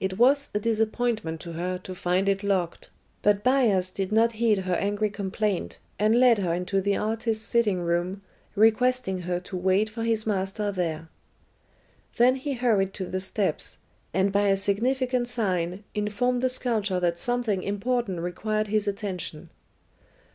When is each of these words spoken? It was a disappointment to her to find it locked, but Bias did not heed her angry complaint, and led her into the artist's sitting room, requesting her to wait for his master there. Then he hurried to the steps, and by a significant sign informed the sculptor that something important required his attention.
It 0.00 0.16
was 0.16 0.48
a 0.54 0.58
disappointment 0.58 1.38
to 1.42 1.52
her 1.52 1.76
to 1.76 1.94
find 1.94 2.26
it 2.26 2.42
locked, 2.42 2.88
but 3.20 3.44
Bias 3.44 3.90
did 3.90 4.10
not 4.10 4.32
heed 4.40 4.60
her 4.60 4.72
angry 4.76 5.10
complaint, 5.10 5.78
and 5.98 6.18
led 6.18 6.38
her 6.38 6.54
into 6.54 6.80
the 6.80 6.96
artist's 6.96 7.44
sitting 7.44 7.80
room, 7.82 8.22
requesting 8.54 9.18
her 9.28 9.38
to 9.40 9.56
wait 9.58 9.90
for 9.90 10.04
his 10.04 10.26
master 10.26 10.72
there. 10.72 11.10
Then 12.16 12.36
he 12.36 12.54
hurried 12.54 12.94
to 12.94 13.04
the 13.04 13.20
steps, 13.20 13.76
and 14.14 14.32
by 14.32 14.48
a 14.48 14.56
significant 14.56 15.28
sign 15.28 15.84
informed 15.94 16.40
the 16.40 16.48
sculptor 16.48 16.98
that 17.00 17.18
something 17.18 17.62
important 17.62 18.20
required 18.20 18.68
his 18.68 18.88
attention. 18.88 19.50